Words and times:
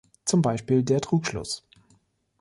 Zum 0.25 0.41
Beispiel 0.41 0.81
der 0.81 0.99
Trugschluss. 0.99 1.63